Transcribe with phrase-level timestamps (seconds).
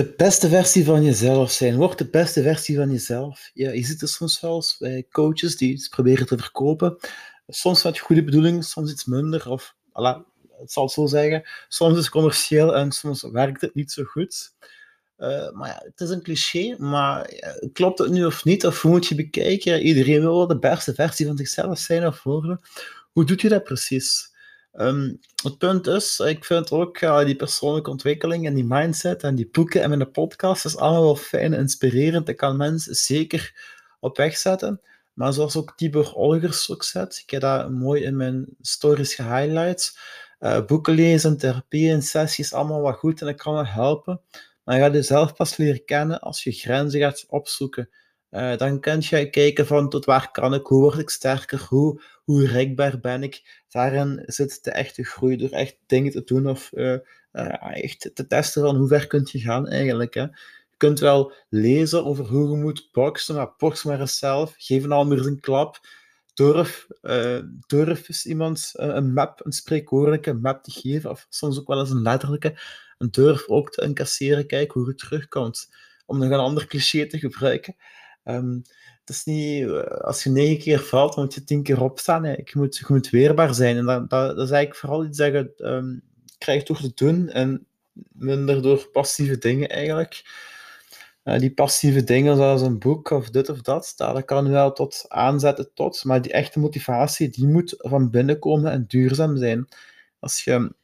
[0.00, 1.76] De beste versie van jezelf zijn.
[1.76, 3.50] Word de beste versie van jezelf.
[3.54, 6.96] Ja, je ziet het soms wel bij coaches die iets proberen te verkopen.
[7.48, 9.50] Soms met goede bedoelingen, soms iets minder.
[9.50, 10.24] Of, voilà,
[10.60, 11.42] het zal zo zeggen.
[11.68, 14.52] Soms is het commercieel en soms werkt het niet zo goed.
[15.18, 17.30] Uh, maar ja, het is een cliché, maar
[17.72, 18.66] klopt het nu of niet?
[18.66, 19.82] Of moet je bekijken?
[19.82, 22.60] Iedereen wil de beste versie van zichzelf zijn of worden.
[23.12, 24.29] Hoe doet je dat precies?
[24.72, 29.34] Um, het punt is, ik vind ook uh, die persoonlijke ontwikkeling en die mindset en
[29.34, 32.28] die boeken en mijn podcast is allemaal wel fijn en inspirerend.
[32.28, 33.54] Ik kan mensen zeker
[34.00, 34.80] op weg zetten.
[35.12, 39.98] Maar zoals ook Tibor Olgers ook zet, ik heb dat mooi in mijn stories gehighlight.
[40.40, 44.20] Uh, boeken lezen, therapie en sessies, allemaal wat goed en ik kan me helpen.
[44.64, 47.88] Maar je gaat jezelf pas leren kennen als je grenzen gaat opzoeken.
[48.30, 52.02] Uh, dan kun je kijken van tot waar kan ik, hoe word ik sterker, hoe,
[52.24, 53.62] hoe rekbaar ben ik.
[53.68, 56.96] Daarin zit de echte groei, door echt dingen te doen of uh,
[57.32, 60.14] uh, echt te testen van hoe ver kun je gaan eigenlijk.
[60.14, 60.22] Hè.
[60.22, 64.54] Je kunt wel lezen over hoe je moet boksen, maar box maar eens zelf.
[64.56, 65.80] Geef een ander een klap.
[66.34, 66.86] Durf,
[67.66, 71.90] durf eens iemand een map, een spreekwoordelijke map te geven, of soms ook wel eens
[71.90, 72.58] een letterlijke.
[72.98, 75.68] En durf ook te incasseren, kijk hoe het terugkomt.
[76.06, 77.76] Om nog een ander cliché te gebruiken.
[78.24, 78.62] Um,
[79.04, 82.24] het is niet, eh, als je negen keer valt, dan moet je tien keer opstaan.
[82.24, 82.32] Hè.
[82.32, 83.76] Je, moet, je moet weerbaar zijn.
[83.76, 86.02] En dat, dat, dat is eigenlijk vooral iets dat je um,
[86.38, 87.66] krijgt door te doen en
[88.12, 90.22] minder door passieve dingen eigenlijk.
[91.24, 95.04] Uh, die passieve dingen zoals een boek of dit of dat, dat kan wel tot
[95.08, 99.68] aanzetten tot, maar die echte motivatie, die moet van binnen komen en duurzaam zijn.
[100.18, 100.74] Als je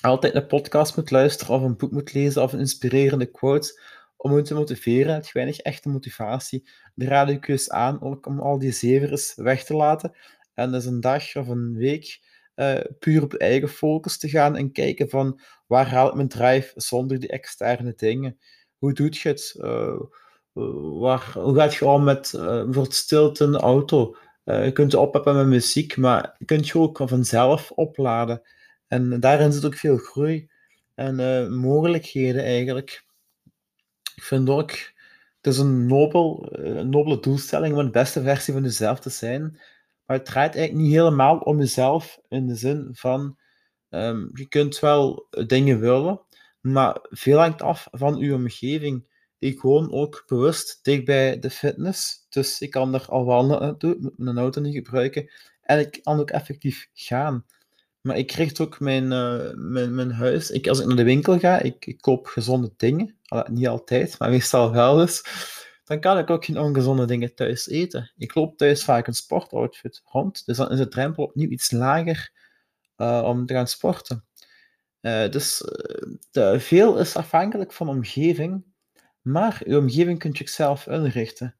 [0.00, 3.80] altijd een podcast moet luisteren of een boek moet lezen of een inspirerende quote,
[4.22, 6.68] om je te motiveren, heb je weinig echte motivatie.
[6.94, 10.12] Dan raad ik je eens aan om al die zevers weg te laten
[10.54, 12.20] en dus een dag of een week
[12.56, 16.72] uh, puur op eigen focus te gaan en kijken van waar haal ik mijn drive
[16.74, 18.38] zonder die externe dingen.
[18.78, 19.54] Hoe doet je het?
[19.58, 20.00] Uh,
[21.00, 24.16] waar, hoe gaat je om met uh, bijvoorbeeld stilte in auto?
[24.44, 28.42] je kunt je opheffen met muziek, maar je kunt je ook vanzelf opladen.
[28.86, 30.50] En daarin zit ook veel groei
[30.94, 31.16] en
[31.52, 33.04] mogelijkheden eigenlijk.
[34.14, 38.52] Ik vind ook, het is een, nobel, een eh, nobele doelstelling om de beste versie
[38.52, 39.60] van jezelf te zijn.
[40.06, 43.36] Maar het draait eigenlijk niet helemaal om jezelf in de zin van,
[43.90, 46.20] um, je kunt wel dingen willen,
[46.60, 49.10] maar veel hangt af van je omgeving.
[49.38, 54.18] Ik woon ook bewust dicht bij de fitness, dus ik kan er al doen, moet
[54.18, 55.30] mijn auto niet gebruiken.
[55.62, 57.44] En ik kan ook effectief gaan.
[58.02, 60.50] Maar ik richt ook mijn, uh, mijn, mijn huis.
[60.50, 63.16] Ik, als ik naar de winkel ga, ik, ik koop gezonde dingen.
[63.50, 65.24] niet altijd, maar meestal wel dus.
[65.84, 68.12] Dan kan ik ook geen ongezonde dingen thuis eten.
[68.16, 70.46] Ik loop thuis vaak een sportoutfit rond.
[70.46, 72.32] Dus dan is de drempel opnieuw iets lager
[72.96, 74.24] uh, om te gaan sporten.
[75.00, 75.62] Uh, dus
[76.56, 78.64] veel is afhankelijk van de omgeving.
[79.22, 81.56] Maar je omgeving kunt je zelf inrichten.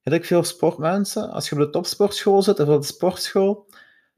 [0.00, 1.30] Hebt ook veel sportmensen.
[1.30, 3.66] Als je op de topsportschool zit of op de sportschool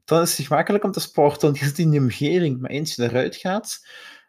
[0.09, 2.59] dan is het gemakkelijk om te sporten, want je zit in die omgeving.
[2.59, 3.87] Maar eens je eruit gaat,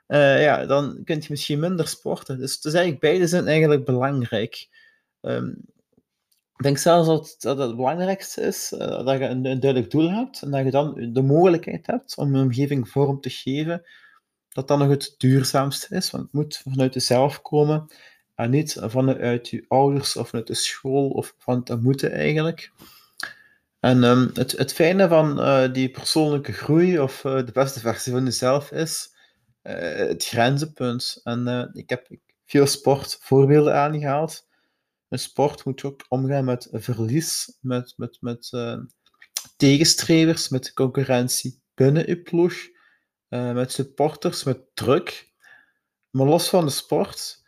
[0.09, 2.39] uh, ja, dan kun je misschien minder sporten.
[2.39, 4.69] Dus, eigenlijk beide zijn eigenlijk belangrijk.
[5.21, 5.65] Um,
[6.57, 10.43] ik denk zelfs dat, dat het belangrijkste is uh, dat je een, duidelijk doel hebt
[10.43, 13.83] en dat je dan de mogelijkheid hebt om een omgeving vorm te geven,
[14.49, 16.11] dat dan nog het duurzaamste is.
[16.11, 17.87] Want het moet vanuit jezelf komen
[18.35, 22.73] en niet vanuit je ouders of vanuit de school of van het moeten eigenlijk.
[23.81, 28.13] En um, het, het fijne van uh, die persoonlijke groei of uh, de beste versie
[28.13, 29.17] van jezelf is
[29.63, 31.21] uh, het grenzenpunt.
[31.23, 32.09] En ik heb
[32.45, 34.49] veel sportvoorbeelden aangehaald.
[35.09, 38.51] Een sport moet ook omgaan met verlies, met, met, met
[39.57, 42.55] tegenstrevers, met concurrentie binnen je ploeg,
[43.29, 45.33] met supporters, met druk.
[46.11, 47.43] Maar los van de sport,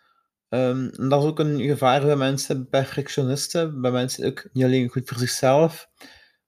[0.48, 5.08] en dat is ook een gevaar bij mensen, perfectionisten, bij mensen ook niet alleen goed
[5.08, 5.88] voor zichzelf,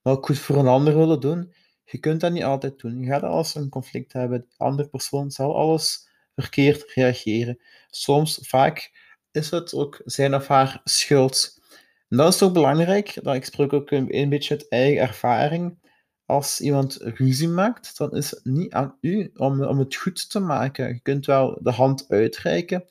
[0.04, 1.52] maar ook goed voor een ander willen doen.
[1.84, 3.00] Je kunt dat niet altijd doen.
[3.00, 4.40] Je gaat als een conflict hebben.
[4.40, 7.58] De andere persoon zal alles verkeerd reageren.
[7.90, 8.90] Soms, vaak,
[9.30, 11.62] is het ook zijn of haar schuld.
[12.08, 13.18] En dat is ook belangrijk.
[13.22, 15.82] Dat ik spreek ook een, beetje uit eigen ervaring.
[16.26, 20.40] Als iemand ruzie maakt, dan is het niet aan u om, om het goed te
[20.40, 20.88] maken.
[20.88, 22.84] Je kunt wel de hand uitreiken,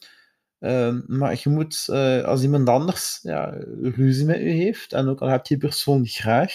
[0.59, 5.21] uh, maar je moet, uh, als iemand anders ja, ruzie met u heeft, en ook
[5.21, 6.53] al heb je die persoon graag,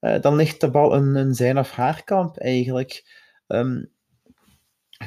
[0.00, 3.16] uh, dan ligt de bal in, zijn of haar kamp eigenlijk.
[3.46, 3.90] Um,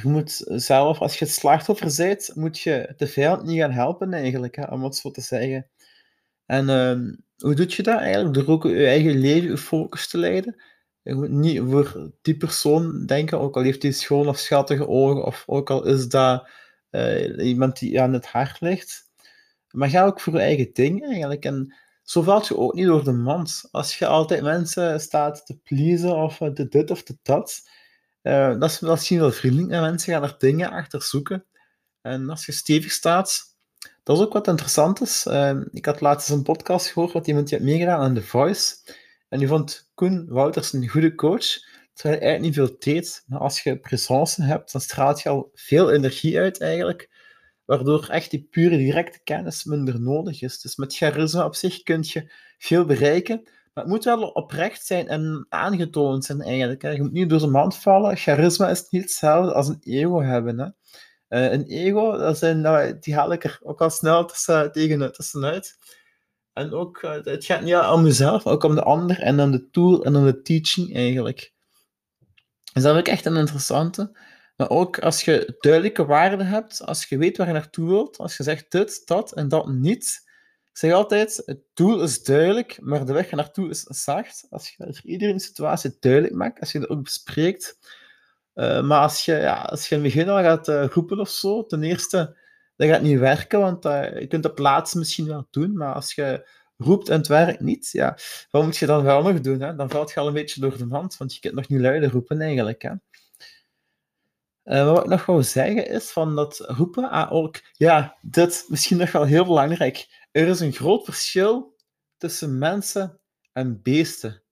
[0.02, 4.14] je moet zelf, als je het slachtoffer bent, moet je de vijand niet gaan helpen
[4.14, 5.70] eigenlijk, hè, om het zo te zeggen.
[6.46, 8.34] En um, hoe doe je dat eigenlijk?
[8.34, 10.64] Door ook je eigen leven, je focus te leiden.
[11.02, 15.26] Je moet niet voor die persoon denken, ook al heeft hij schoon of schattige ogen,
[15.26, 16.50] of ook al is dat
[17.38, 19.10] iemand die aan het hart ligt.
[19.72, 21.46] Maar ga ook voor je eigen ding eigenlijk.
[21.46, 21.76] En
[22.12, 23.68] zo valt je ook niet door de mand.
[23.72, 27.70] Als je altijd mensen staat te pleasen of de dit of de dat,
[28.24, 31.46] uh, dat is misschien wel vriendelijk naar mensen gaan er dingen achter zoeken.
[32.02, 33.42] En als je stevig staat,
[34.04, 35.26] dat is ook wat interessant is.
[35.26, 38.76] Uh, ik had laatst een podcast gehoord wat iemand die had meegedaan aan The Voice.
[39.30, 41.48] En die vond Koen Wouters een goede coach,
[41.94, 43.24] terwijl hij eigenlijk niet veel deed.
[43.28, 47.10] Maar als je presence hebt, dan straalt je al veel energie uit eigenlijk
[47.72, 50.62] waardoor echt die pure directe kennis minder nodig is.
[50.62, 55.08] Dus met charisma op zich kun je veel bereiken, maar het moet wel oprecht zijn
[55.08, 56.82] en aangetoond zijn eigenlijk.
[56.82, 58.18] Je moet niet door de mand vallen.
[58.18, 60.60] Charisma is niet hetzelfde als een ego hebben.
[60.60, 60.66] Hè.
[61.30, 65.14] Uh, een ego, dat zijn, nou, die haal ik er ook al snel tussen, tegen,
[65.14, 65.78] tussenuit.
[66.54, 69.52] En ook, uh, het gaat niet om jezelf, maar ook om de ander en dan
[69.52, 71.54] de tool en dan de teaching eigenlijk.
[72.74, 74.18] Dus dat vind ik echt een interessante.
[74.62, 78.38] Maar ook als je duidelijke waarden hebt, als je weet waar je naartoe wilt, als
[78.38, 80.22] je zegt dit, dat en dat niet.
[80.72, 84.46] Ik zeg altijd, het doel is duidelijk, maar de weg naartoe is zacht.
[84.50, 87.78] Als je voor iedere situatie duidelijk maakt, als je dat ook bespreekt.
[88.56, 91.30] Uh, maar als je, ja, als je in het begin al gaat uh, roepen of
[91.30, 92.38] zo, ten eerste,
[92.76, 96.14] dat gaat niet werken, want uh, je kunt op plaats misschien wel doen, maar als
[96.14, 98.18] je roept en het werkt niet, ja,
[98.52, 99.62] wat moet je dan wel nog doen?
[99.62, 99.76] Hè?
[99.76, 102.12] Dan valt je al een beetje door de mand, want je kunt nog niet luider
[102.12, 102.82] roepen eigenlijk.
[102.82, 102.92] Hè?
[104.66, 108.98] Uh, wat ik nog wou zeggen is van dat roepen aan ook, ja, dit misschien
[108.98, 110.26] nog wel heel belangrijk.
[110.32, 111.76] Er is een groot verschil
[112.18, 113.20] tussen mensen
[113.52, 114.44] en beesten.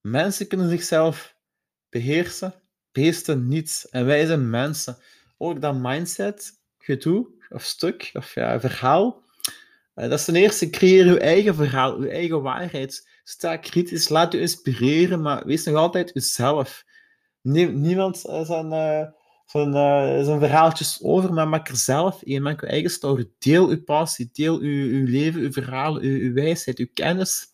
[0.00, 1.36] Mensen kunnen zichzelf
[1.88, 2.54] beheersen,
[2.92, 3.86] beesten niet.
[3.90, 4.98] En wij zijn mensen.
[5.38, 9.22] Ook dat mindset, gedoe, of stuk, of ja, verhaal.
[9.94, 13.08] Uh, dat is ten eerste, creëer je eigen verhaal, je eigen waarheid.
[13.24, 16.84] Sta kritisch, laat je inspireren, maar wees nog altijd jezelf.
[17.42, 18.72] niemand zijn...
[18.72, 19.08] Uh,
[19.46, 22.42] zo'n uh, verhaaltjes over, maar maak er zelf een.
[22.42, 23.30] Maak je eigen story.
[23.38, 27.46] Deel uw passie, deel uw, leven, uw verhaal, uw, wijsheid, uw kennis.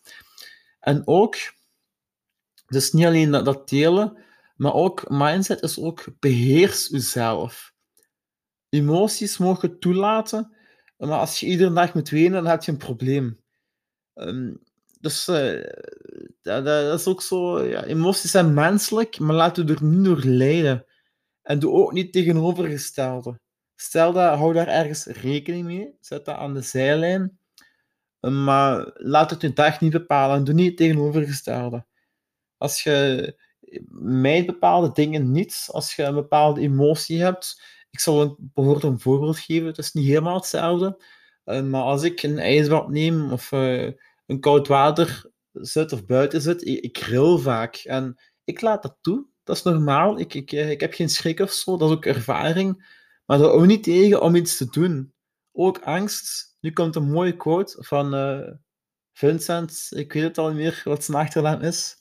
[0.79, 1.35] En ook,
[2.67, 4.17] dus niet alleen dat, dat delen,
[4.55, 7.73] maar ook mindset is ook beheers uzelf.
[8.69, 10.55] Emoties mogen toelaten,
[10.97, 13.39] maar als je iedere dag moet wenen, dan heb je een probleem.
[14.13, 14.61] Um,
[14.99, 15.63] dus uh,
[16.41, 20.23] dat, dat, is ook zo, ja, emoties zijn menselijk, maar laten we er niet door
[20.23, 20.85] lijden.
[21.43, 23.39] En doe ook niet tegenovergestelde.
[23.75, 25.95] Stel dat, hou daar ergens rekening mee.
[25.99, 27.37] Zet dat aan de zijlijn.
[28.19, 30.43] Maar laat het je dag niet bepalen.
[30.43, 31.85] Doe niet tegenovergestelde.
[32.57, 33.35] Als je
[33.99, 37.61] mijt bepaalde dingen niet, als je een bepaalde emotie hebt.
[37.91, 39.67] Ik zal een, bijvoorbeeld een voorbeeld geven.
[39.67, 41.03] Het is niet helemaal hetzelfde.
[41.43, 43.91] Eh, maar als ik een ijsbad neem of uh,
[44.25, 47.75] een koud water zit of buiten zit, ik, ik grill vaak.
[47.75, 50.19] En ik laat dat toe dat is normaal.
[50.19, 53.01] Ik, ik, eh, ik heb geen schrik of zo, dat is ook ervaring.
[53.25, 55.13] Maar dat ook niet tegen om iets te doen.
[55.51, 56.57] Ook angst.
[56.59, 58.51] Nu komt een mooie quote van uh,
[59.13, 61.95] Vincent, ik weet het al niet meer wat zijn achternaam is.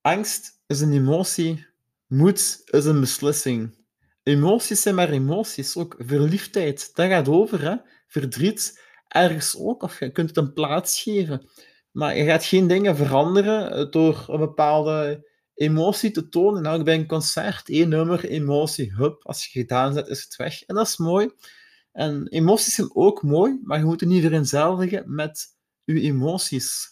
[0.00, 1.66] Angst is een emotie,
[2.06, 3.78] moed is een beslissing.
[4.22, 7.60] Emoties zijn maar emoties, ook verliefdheid, dat gaat over.
[7.62, 7.76] Hè?
[8.06, 11.48] Verdriet, ergens ook, of je kunt het een plaats geven.
[11.90, 15.28] Maar je gaat geen dingen veranderen eh, door een bepaalde
[15.60, 16.62] emotie te tonen.
[16.62, 20.62] Nou, bij een concert, één nummer, emotie, hup, als je gedaan zet, is het weg.
[20.62, 21.30] En dat is mooi.
[21.92, 25.46] En emoties zijn ook mooi, maar je moet er niet vereenzelvigen met
[25.84, 26.88] je emoties.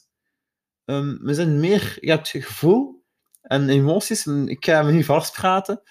[0.85, 3.05] Um, we zijn meer, je hebt gevoel
[3.43, 5.83] en emoties, en ik ga me niet vastpraten,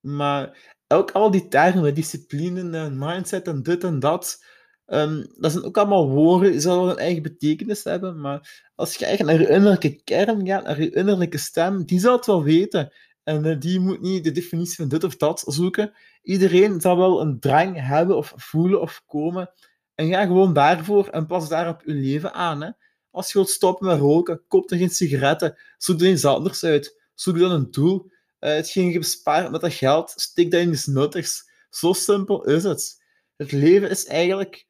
[0.00, 4.44] maar ook al die termen, discipline en mindset en dit en dat,
[4.92, 9.04] Um, dat zijn ook allemaal woorden, die zullen een eigen betekenis hebben, maar als je
[9.04, 12.92] eigenlijk naar je innerlijke kern gaat, naar je innerlijke stem, die zal het wel weten.
[13.22, 15.92] En uh, die moet niet de definitie van dit of dat zoeken.
[16.22, 19.50] Iedereen zal wel een drang hebben of voelen of komen.
[19.94, 22.62] En ga gewoon daarvoor en pas daarop je leven aan.
[22.62, 22.70] Hè.
[23.10, 25.56] Als je wilt stoppen met roken, koop dan geen sigaretten.
[25.78, 27.00] Zoek er iets anders uit.
[27.14, 28.10] Zoek dan een doel.
[28.40, 31.50] Uh, hetgeen je bespaart met dat geld, steek dat in iets nuttigs.
[31.70, 33.02] Zo simpel is het.
[33.36, 34.66] Het leven is eigenlijk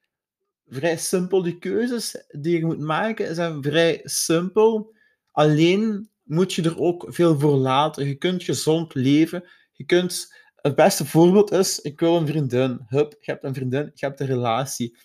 [0.70, 1.42] vrij simpel.
[1.42, 4.94] Die keuzes die je moet maken zijn vrij simpel.
[5.32, 8.06] Alleen moet je er ook veel voor laten.
[8.06, 9.44] Je kunt gezond leven.
[9.72, 10.38] Je kunt...
[10.60, 12.80] Het beste voorbeeld is, ik wil een vriendin.
[12.86, 14.96] Hup, je hebt een vriendin, je hebt een relatie.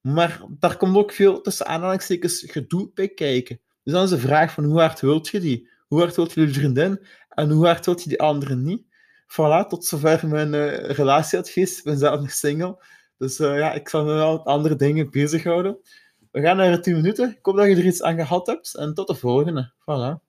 [0.00, 3.60] Maar daar komt ook veel tussen aanhalingstekens gedoe bij kijken.
[3.82, 5.68] Dus dan is de vraag van hoe hard wilt je die?
[5.86, 7.06] Hoe hard wilt je die vriendin?
[7.28, 8.82] En hoe hard wilt je die andere niet?
[9.26, 11.78] Voilà, tot zover mijn uh, relatieadvies.
[11.78, 12.84] Ik ben zelf nog single.
[13.18, 15.78] Dus uh, ja, ik zal me wel met andere dingen bezighouden.
[16.30, 17.30] We gaan naar de 10 minuten.
[17.30, 18.74] Ik hoop dat je er iets aan gehad hebt.
[18.74, 19.72] En tot de volgende.
[19.80, 20.23] Voilà.